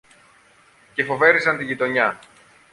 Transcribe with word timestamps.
και 0.93 1.03
φοβέριζαν 1.03 1.57
τη 1.57 1.63
γειτονιά. 1.63 2.19